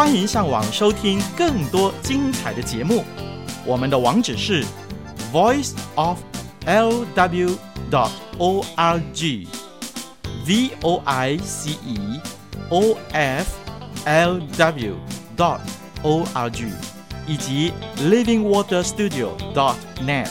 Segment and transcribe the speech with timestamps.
[0.00, 3.04] 欢迎上网收听更多精彩的节目。
[3.66, 4.64] 我们的网址是
[5.30, 6.18] voice of
[6.64, 7.50] l w
[7.90, 8.08] dot
[8.38, 9.46] o r g
[10.46, 12.18] v o i c e
[12.70, 13.58] o f
[14.06, 14.96] l w
[15.36, 15.60] dot
[16.02, 16.64] o r g
[17.26, 20.30] 以及 living water studio dot net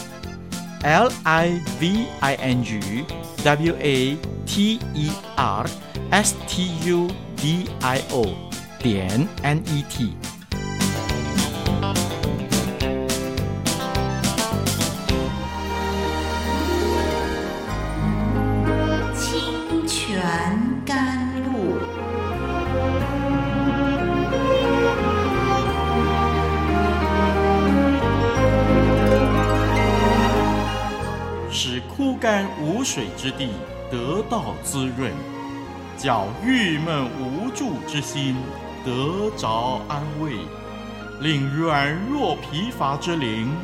[0.82, 3.04] l i v i n g
[3.44, 5.64] w a t e r
[6.10, 8.50] s t u d i o
[8.82, 10.14] 点 n e t。
[19.14, 20.22] 清泉
[20.86, 21.76] 甘露，
[31.50, 33.50] 使枯干无水之地
[33.90, 35.12] 得到滋润，
[35.98, 38.36] 叫郁闷无助之心
[38.84, 40.38] 得着安慰，
[41.20, 43.54] 令软弱疲乏之灵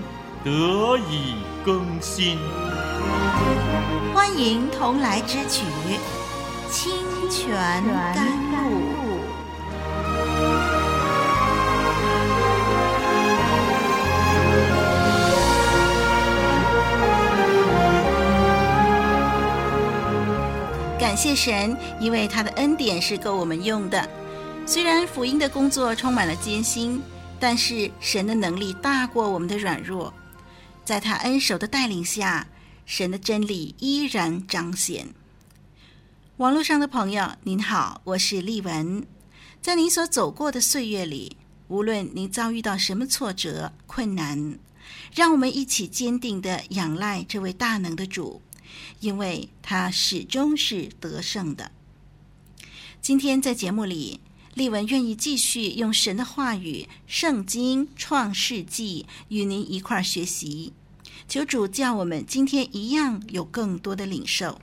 [0.44, 2.36] 得以更新。
[4.14, 5.64] 欢迎同来之曲
[6.70, 6.92] 《清
[7.30, 7.82] 泉
[8.14, 8.58] 甘露》。
[20.98, 24.06] 感谢神，因为他的恩典是够我们用的。
[24.68, 27.00] 虽然福音的工作充满了艰辛，
[27.38, 30.12] 但是神的能力大过我们的软弱，
[30.84, 32.48] 在他恩手的带领下，
[32.84, 35.14] 神的真理依然彰显。
[36.38, 39.06] 网络上的朋友，您好，我是丽文。
[39.62, 41.36] 在您所走过的岁月里，
[41.68, 44.58] 无论您遭遇到什么挫折、困难，
[45.14, 48.42] 让我们一起坚定地仰赖这位大能的主，
[48.98, 51.70] 因为他始终是得胜的。
[53.00, 54.20] 今天在节目里，
[54.56, 60.72] 丽文愿意继续用神的话语《圣经创世纪》与您一块儿学习。
[61.28, 64.62] 求主叫我们今天一样有更多的领受。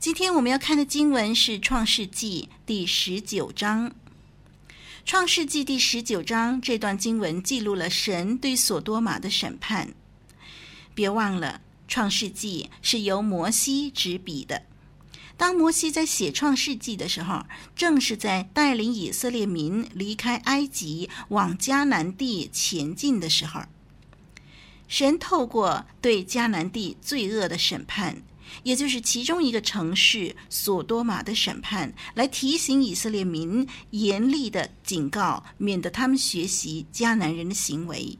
[0.00, 3.88] 今天我们要看的经文是《创世纪》第十九章。
[5.04, 9.94] 《创世纪》第十九章这段经文记录了神对所多玛的审判。
[10.92, 11.60] 别忘了，
[11.92, 14.71] 《创世纪》是由摩西执笔的。
[15.42, 17.44] 当摩西在写《创世纪》的时候，
[17.74, 23.62] 正是在带领以色列民离开埃及往迦南地前进的时候。
[24.86, 28.22] 神透过对迦南地罪恶的审判，
[28.62, 38.16] 也就是其中一个城市所多玛的审判，来提醒以色列民严厉的警告，免得他们学习迦南人的行为。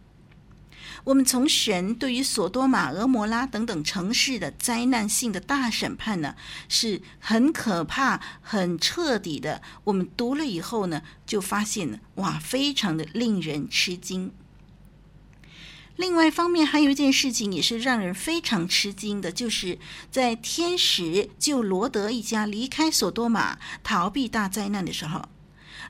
[1.04, 6.36] 我们从神对于所多玛、俄摩拉等等城市的灾难性的大审判呢，
[6.68, 9.62] 是很可怕、很彻底的。
[9.84, 14.32] 我们读了以后呢，就发现哇，非常的令人吃惊。
[15.96, 19.78] 另外一方面，还有一件事情也是让人非常吃惊的，就是
[20.10, 25.28] 在天使救罗德一家离开所多玛、逃避大灾难的时候，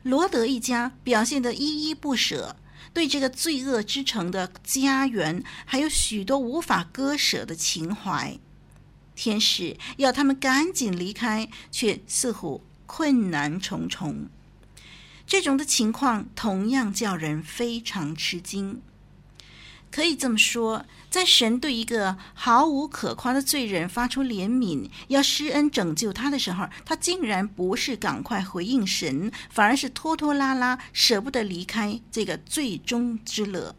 [0.03, 2.57] 罗德一家表现得依依不舍，
[2.93, 8.39] 对这个罪恶之城的家园还有许多无法割舍的情怀。
[9.15, 14.29] 天使要他们赶紧离开，却似乎困难重重。
[15.27, 18.83] 这种的情况同样叫人非常吃惊。
[19.93, 33.77] 可以这么说，在神对一个毫无可夸的罪人发出怜悯，要施恩拯救他的时候，他竟然不是赶快回应神，反而是拖拖拉拉，舍不得离开这个最终之乐。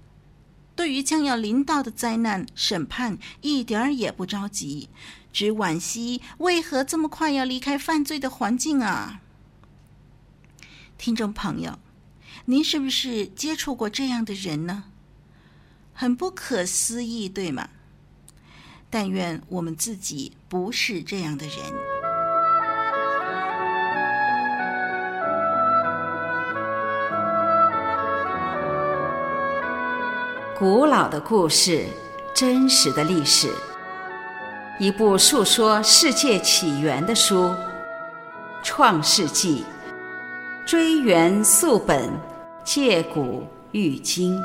[0.75, 4.89] 对于将要临到的灾难审判，一点儿也不着急，
[5.31, 9.21] 只惋惜为何这么快要离开犯罪的环境啊？
[10.97, 11.79] 听众朋友，
[12.45, 14.85] 您是不是接触过这样的人呢？
[15.93, 17.69] 很不可思议，对吗？
[18.89, 21.55] 但愿我们自己不是这样的人。
[30.57, 31.85] 古老的故事，
[32.33, 33.51] 真实的历史，
[34.79, 37.47] 一部述说世界起源的书，
[38.63, 39.65] 《创世纪》，
[40.67, 42.09] 追源溯本，
[42.63, 44.39] 借古喻今。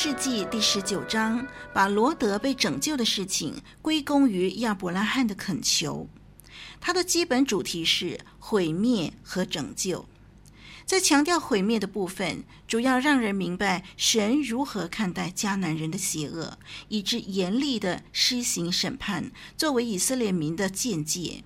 [0.00, 6.08] 世纪第十九章把罗德被拯救的事情归功于亚伯拉罕的恳求，
[6.80, 10.06] 它的基本主题是毁灭和拯救。
[10.86, 16.56] 在强调毁灭的部分，主要让人明白神如何看待迦南人的邪恶，
[16.86, 21.42] 以致严厉地施行审判，作为以色列民的鉴戒。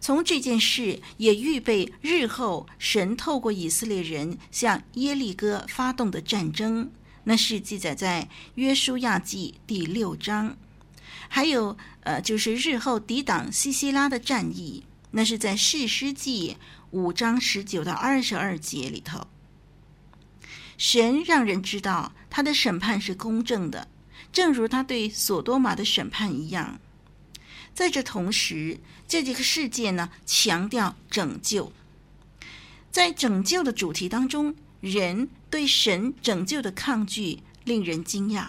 [0.00, 6.90] 从这件事也预备日后神透过以色列人向耶利哥发动的战争，
[7.24, 10.56] 那是记载在约书亚记第六章。
[11.28, 16.56] 还有，呃，就是日后抵挡西西拉的战役，那是在士师记。
[16.90, 19.26] 五章十九到二十二节里头，
[20.76, 23.88] 神让人知道他的审判是公正的，
[24.30, 26.78] 正如他对所多玛的审判一样。
[27.72, 28.78] 在这同时，
[29.08, 31.72] 这几个事件呢，强调拯救。
[32.90, 38.46] 在拯救的主题当中，人对神拯救的抗拒令人惊讶。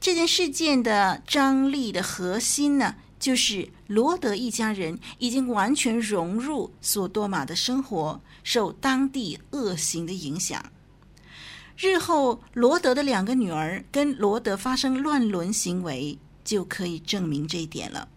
[0.00, 10.72] 这件事件的张力的核心呢，就是罗德一家人已经完全融入索多玛的生活，受当地恶行的影响。
[11.76, 18.08] 日后罗德的两个女儿跟罗德发生乱伦行为，就可以证明这一点了。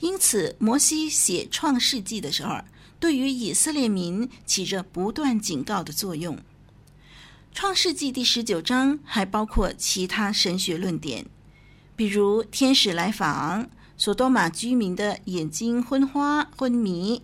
[0.00, 2.56] 因此，摩西写创世纪的时候，
[2.98, 6.38] 对于以色列民起着不断警告的作用。
[7.52, 11.26] 创世纪第十九章还包括其他神学论点。
[11.94, 17.22] 比如天使来访，索多玛居民的眼睛昏花昏迷，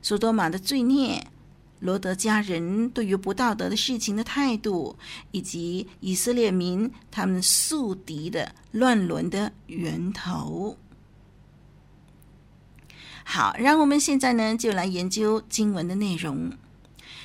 [0.00, 1.26] 索多玛的罪孽，
[1.80, 4.96] 罗德家人对于不道德的事情的态度，
[5.32, 10.76] 以及以色列民他们宿敌的乱伦的源头。
[13.24, 16.52] 好，让我们现在呢就来研究经文的内容。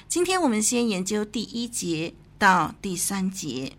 [0.08, 3.74] 今天我们先研究第一节到第三节。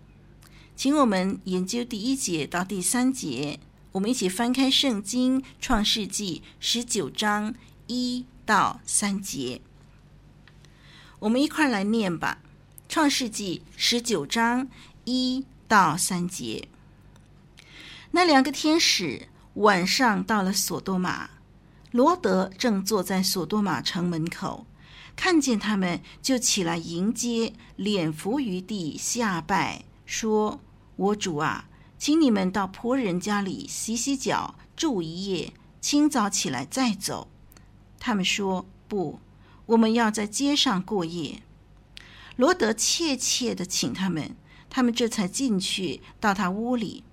[0.77, 3.59] 请我们研究第一节到第三节，
[3.91, 7.55] 我们一起翻开圣经《创世纪》十九章
[7.89, 9.61] 一到三节，
[11.19, 12.39] 我们一块来念吧。
[12.89, 14.69] 《创世纪》十九章
[15.05, 16.69] 一到三节，
[18.13, 21.29] 那两个天使晚上到了索多玛，
[21.91, 24.67] 罗德正坐在索多玛城门口，
[25.17, 30.61] 看见他们就起来迎接，脸伏于地下拜，说。
[30.97, 37.29] 我主啊，请你们到仆人家里洗洗脚，住一夜，清早起来再走。
[38.01, 39.21] 他们说不，
[39.67, 41.43] 我们要在街上过夜。
[42.35, 44.35] 罗德切切地请他们，
[44.69, 47.05] 他们这才进去到他屋里。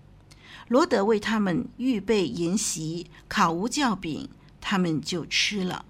[0.67, 4.27] 罗德为他们预备筵席，烤无酵饼，
[4.67, 5.85] 他们就吃了。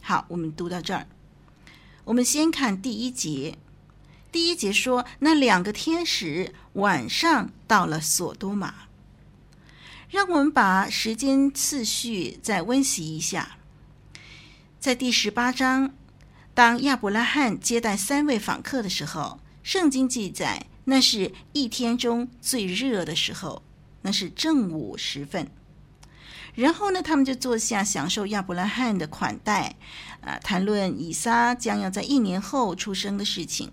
[0.00, 1.06] 好，我们读到这儿，
[2.02, 3.56] 我们先看第一节。
[4.32, 8.74] 第一节说，那两个天使晚上到了索多玛。
[10.08, 13.58] 让我们把时间次序再温习一下。
[14.80, 15.94] 在第十八章，
[16.54, 23.62] 当亚伯拉罕接待三位访客的时候，圣经记载那是一天中最热的时候，
[24.02, 25.48] 那是正午时分。
[26.54, 29.76] 然后呢，他们就坐下享受亚伯拉罕的款待，
[30.20, 33.72] 啊，谈论以撒将要在一年后出生的事情。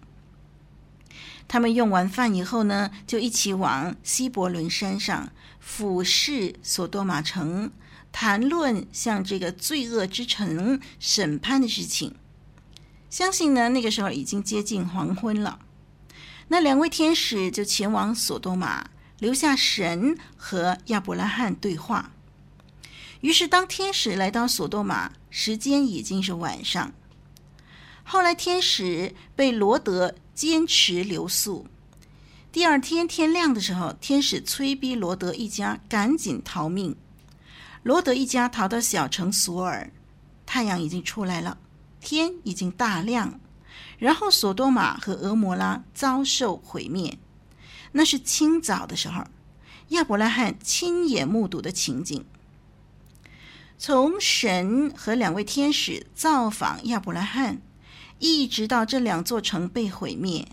[1.47, 5.29] 他们用完饭以后呢，就一起往希伯伦山上
[5.59, 7.71] 俯视索多玛城，
[8.11, 12.15] 谈论向这个罪恶之城审判的事情。
[13.09, 15.59] 相信呢，那个时候已经接近黄昏了。
[16.49, 22.11] 那两位天使就前往索多玛，留下神和亚伯拉罕对话。
[23.21, 26.93] 于是，当天使来到索多玛，时间已经是晚上。
[28.03, 31.65] 后来，天使被罗德坚持留宿。
[32.51, 36.95] 第二天天亮的时候，天使催逼罗德一家赶紧逃命。
[37.83, 39.91] 罗德一家逃到小城索尔，
[40.45, 41.57] 太阳已经出来了，
[41.99, 43.39] 天已经大亮。
[43.97, 47.17] 然后，索多玛和俄摩拉遭受毁灭。
[47.93, 49.23] 那是清早的时候，
[49.89, 52.23] 亚伯拉罕亲眼目睹的情景。
[53.77, 57.61] 从神和两位天使造访亚伯拉罕。
[58.19, 60.47] 一直到这两座城被毁灭，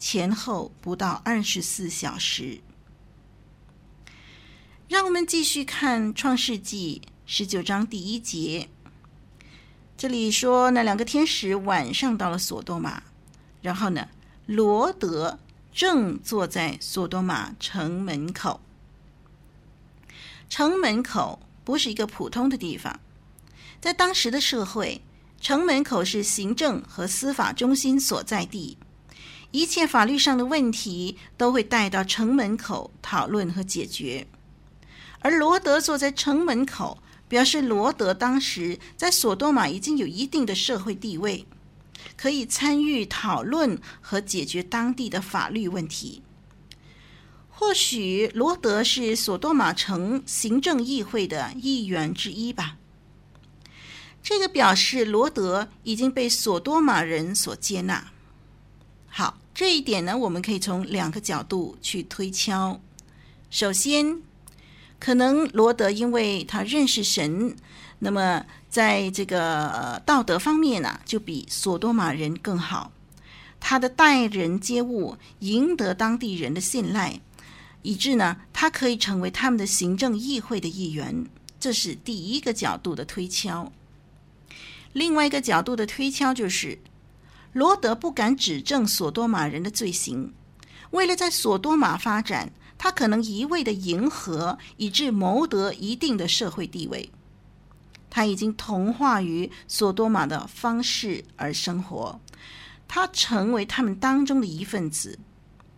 [0.00, 2.60] 前后不到二十四小时。
[4.88, 8.68] 让我们继续看《创世纪》十九章第一节，
[9.96, 13.04] 这里说那两个天使晚上到了索多玛，
[13.62, 14.08] 然后呢，
[14.46, 15.38] 罗德
[15.72, 18.60] 正坐在索多玛城门口。
[20.48, 23.00] 城门口不是一个普通的地方，
[23.80, 25.00] 在当时的社会。
[25.40, 28.78] 城门口是行政和司法中心所在地，
[29.50, 34.26] 一切法律上的问题都会带到城门口讨论和解决。
[35.18, 41.44] 而罗德坐在城门口，表示罗德当时在索多玛已经有一定的社会地位，
[42.16, 46.22] 可以参与讨论和解决当地的法律问题。
[47.56, 52.76] 或许罗德是索多玛城行政议会的议员之一吧。
[54.22, 58.10] 这个表示罗德已经被索多玛人所接纳。
[59.06, 62.80] 好，这一点呢，我们可以从两个角度去推敲。
[63.50, 64.20] 首先，
[64.98, 67.54] 可能罗德因为他认识神，
[68.00, 72.90] 那么在这个道德方面呢，就比索多玛人更好。
[73.60, 77.20] 他的待人接物赢得当地人的信赖。
[77.84, 81.26] 以致呢，他可以成为他们的行政议会的议员，
[81.60, 83.70] 这是第一个角度的推敲。
[84.94, 86.78] 另外一个角度的推敲就是，
[87.52, 90.32] 罗德不敢指证索多玛人的罪行，
[90.92, 97.10] 为了在索多玛发展，他可能一味的迎合，以致谋得一定的社会地位。
[98.08, 102.18] 他已经同化于索多玛的方式而生活，
[102.88, 105.18] 他成为他们当中的一份子。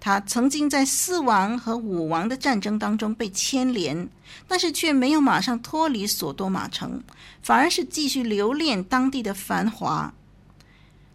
[0.06, 4.08] 他曾经在四王和五王的战争当中被牵连，
[4.46, 7.02] 但是却没有马上脱离索多玛城，
[7.42, 10.14] 反而是继续留恋当地的繁华。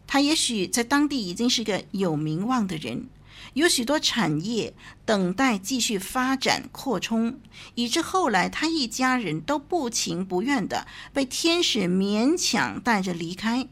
[0.05, 3.07] 他也许在当地已经是个有名望的人，
[3.53, 4.73] 有许多产业
[5.05, 7.39] 等待继续发展扩充，
[7.75, 13.69] 以致后来他一家人都不情不愿的被天使勉强带着离开。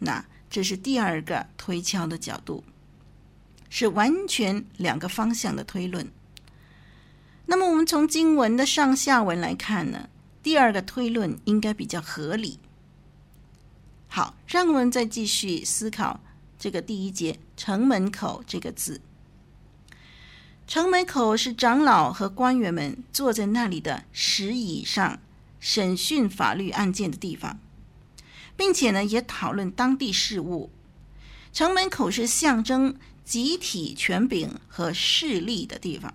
[0.00, 2.62] 那这是第二个推敲的角度。
[3.70, 6.10] 是完全两个方向的推论。
[7.46, 10.08] 那么，我们从经文的上下文来看呢，
[10.42, 12.58] 第二个推论应该比较合理。
[14.08, 16.20] 好，让我们再继续思考
[16.58, 19.00] 这个第一节“城门口”这个字。
[20.66, 25.18] 城门口是长老和官员们坐在那里的石椅上
[25.58, 27.58] 审讯法律案件的地方，
[28.56, 30.70] 并且呢，也讨论当地事务。
[31.52, 32.96] 城门口是象征。
[33.30, 36.12] 集体权柄和势力的地方，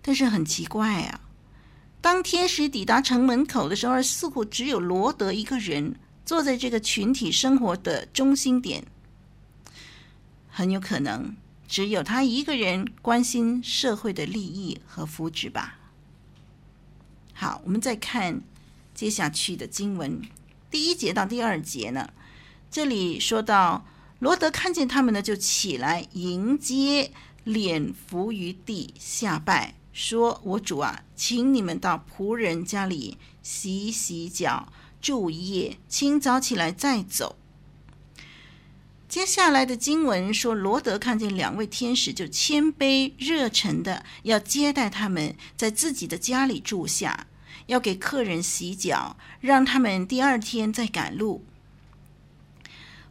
[0.00, 1.20] 但是很奇怪啊！
[2.00, 8.86] 当天使抵达城门口的时候，似乎只有罗德一个人坐在这个群体生活的中心点。
[10.48, 11.36] 很有可能
[11.68, 15.78] 只有他一个人关心社会的利益和福祉吧。
[17.34, 18.40] 好，我们再看
[18.94, 20.22] 接下去的经文，
[20.70, 22.08] 第一节到第二节呢，
[22.70, 23.84] 这里说到。
[24.20, 27.12] 罗德看见他们呢，就起来迎接，
[27.44, 37.36] 脸伏于地下拜，说：“我主啊，请你们到仆人家里洗洗脚，住一夜，清早起来再走。”
[39.08, 47.28] 接下来的经文说，罗德看见两位天使，就谦卑热忱的要接待他们，在自己的家里住下，
[47.68, 51.46] 要给客人洗脚，让他们第二天再赶路。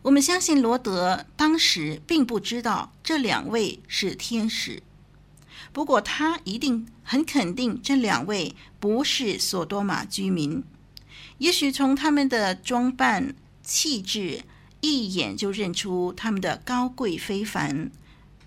[0.08, 4.82] 我们相信罗德当时并不知道这两位是天使，
[5.74, 10.64] 不过他一定很肯定这两位不是索多玛居民。
[11.40, 14.44] 也许从他们的装扮、气质，
[14.80, 17.92] 一眼就认出他们的高贵非凡，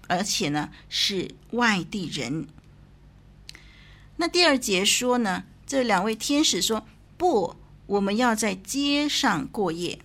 [0.09, 2.49] 而且呢是外地人。
[4.17, 6.87] 那第二节说呢，这两位天使说
[7.19, 9.99] ：“不，我们要在街上过夜。”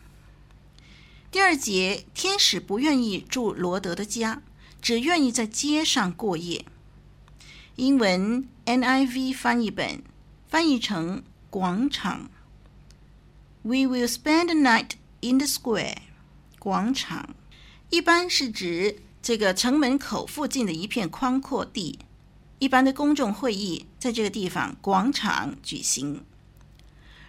[1.35, 4.41] 第二节，天使不愿意住罗德的家，
[4.81, 6.63] 只愿意在街上过夜。
[7.75, 10.01] 英文 NIV 翻译本
[10.47, 12.29] 翻译成“广场”。
[13.63, 15.97] We will spend the night in the square。
[16.57, 17.35] 广场
[17.89, 21.99] 一般是指这个城门口附近的一片宽阔地，
[22.59, 26.23] 一般的公众会议在这个地方广场举行。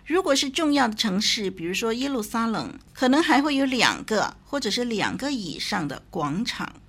[0.07, 6.81] 如果是重要的城市，比如说耶路撒冷，可能还会有两个或者是两个以上的广场。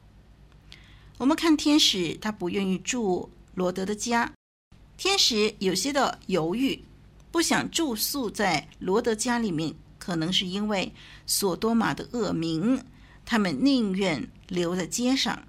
[1.17, 4.31] 我们看天使，他不愿意住罗德的家。
[4.97, 6.83] 天使有些的犹豫，
[7.31, 10.93] 不想住宿在罗德家里面，可能是因为
[11.25, 12.83] 索多玛的恶名，
[13.25, 15.41] 他们宁愿留在街上。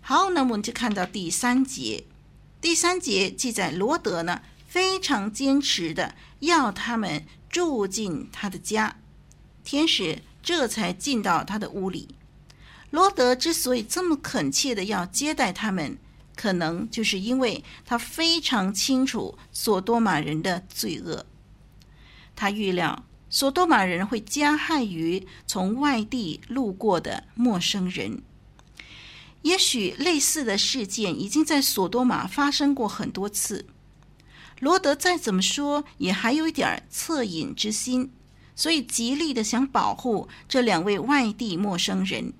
[0.00, 2.04] 好，那我们就看到第三节。
[2.58, 8.98] 第三节记载罗德呢，非常坚持的要他们住进他的家，
[9.64, 12.14] 天使这才进到他的屋里。
[12.90, 15.98] 罗德之所以这么恳切的要接待他们，
[16.36, 21.26] 可能就是因为他非常清楚索多玛人的罪恶。
[22.36, 28.22] 他预料索多玛人会加害于从外地路过的陌生人。
[29.42, 33.66] 也许类似的事件已经在索多玛发生过很多次。
[34.60, 38.12] 罗德再怎么说也还有一点恻隐之心，
[38.54, 42.32] 所以极力的想保护这两位外地陌生人。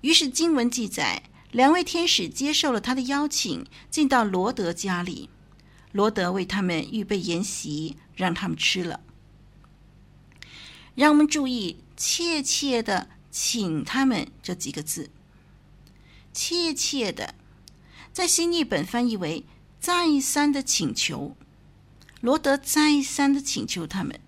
[0.00, 1.22] 于是经文记载，
[1.52, 5.28] 两位天使接受了他的邀请，进到罗德家里。
[5.92, 9.00] 罗德为他们预备筵席，让他们吃了。
[10.94, 15.10] 让我们注意“切切的请他们”这几个字
[16.32, 17.34] ，“切切的”
[18.12, 19.44] 在新译本翻译为
[19.80, 21.34] “再三的请求”。
[22.20, 24.20] 罗德再三的请求他们。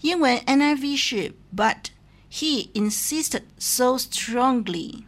[0.00, 1.90] 英文 NIV 是 “But”。
[2.30, 5.04] He insisted so strongly。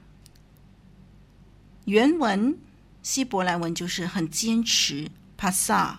[1.84, 2.58] 原文
[3.02, 5.96] 希伯来文就是很坚持，pasa，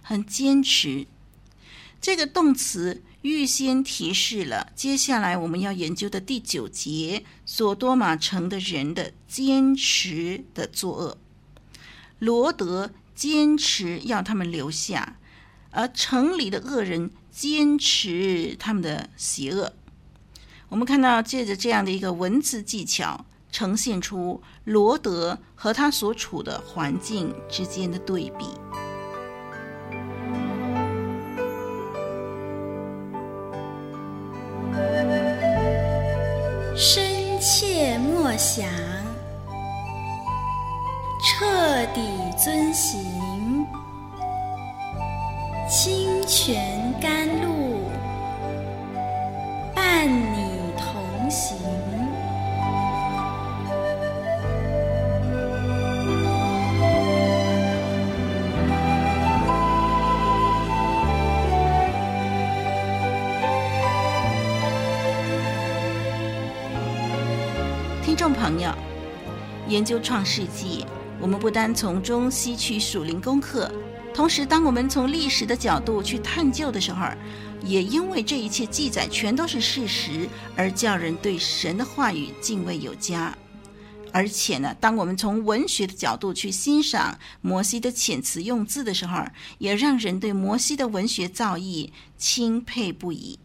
[0.00, 1.06] 很坚持。
[2.00, 11.18] 这个动词预先提示了接下来我们要研究的第九节，索多玛城的人的坚持的作恶。
[12.18, 15.16] 罗德坚持要他们留下，
[15.70, 19.72] 而城里的恶人坚持他们的邪恶。
[20.68, 28.46] 我们看到，借着这样的一个文字技巧，呈现出罗德和他所处的环境之间的对比。
[36.76, 38.68] 深切默想，
[42.38, 43.66] 遵行，
[45.68, 47.80] 清泉甘露，
[49.74, 51.28] 伴你同。
[51.28, 51.58] 行，
[68.04, 68.70] 听众朋友，
[69.66, 70.86] 研究创世纪，
[71.20, 73.70] 我们不单从中吸取属灵功课，
[74.14, 77.08] 同时，当我们从历史的角度去探究的时候，
[77.64, 83.36] 也因为这一切记载全都是事实，而叫人对神的话语敬畏有加。
[84.12, 89.22] 而且呢，当我们从文学的角度去欣赏摩西的遣词用字的时候，
[89.58, 93.38] 也让人对摩西的文学造诣钦佩不已。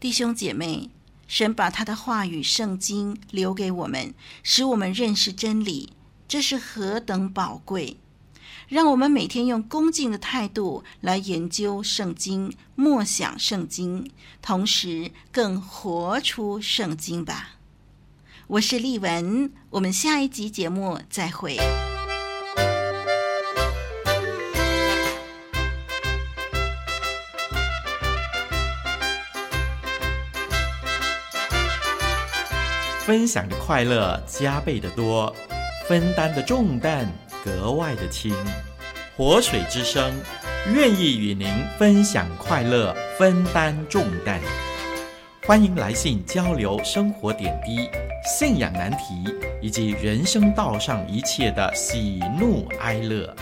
[0.00, 0.90] 弟兄姐妹，
[1.28, 5.92] 神把他的话语圣经留给我们，使我们认识真理，
[6.28, 7.98] 这是何等宝贵！
[8.68, 14.10] 让我们每天用恭敬的态度来研究圣经、默想圣经，
[14.42, 17.50] 同时更活出圣经吧。
[18.48, 21.56] 我是丽文，我们下一集节目再会。
[33.04, 35.32] 分享的快乐加倍的多，
[35.88, 37.06] 分担的重担
[37.44, 38.34] 格外的轻，
[39.16, 40.12] 活水之声
[40.74, 44.40] 愿意与您分享快乐，分担重担。
[45.46, 47.88] 欢迎来信交流生活点滴、
[48.24, 53.32] 信仰难题以及人生道上一切的喜怒哀乐。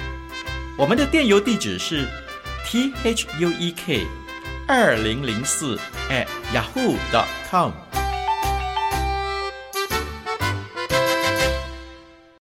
[0.76, 2.07] 我们的电邮地址是
[2.66, 4.07] t h u e k
[4.68, 5.78] 二零零四
[6.11, 7.72] at yahoo dot com。